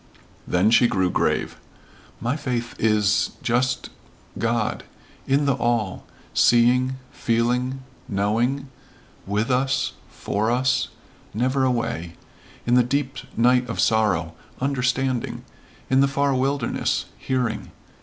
[0.47, 1.59] Then she grew grave,
[2.19, 3.91] "My faith is just
[4.35, 4.83] God.
[5.27, 6.07] In the all.
[6.33, 8.67] Seeing feeling knowing
[9.27, 10.87] with us for us
[11.35, 12.15] never away
[12.65, 15.43] in the deep night of sorrow understanding.
[15.87, 17.69] In the far wilderness hearing.